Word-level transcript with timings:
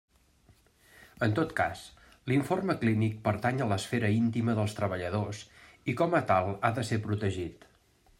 En 1.25 1.33
tot 1.39 1.51
cas, 1.59 1.83
l'informe 2.31 2.75
clínic 2.83 3.19
pertany 3.27 3.61
a 3.65 3.67
l'esfera 3.73 4.11
íntima 4.21 4.57
dels 4.61 4.75
treballadors 4.81 5.43
i 5.95 5.99
com 6.01 6.17
a 6.21 6.23
tal 6.33 6.51
ha 6.55 6.73
de 6.79 6.87
ser 6.91 7.01
protegit. 7.09 7.69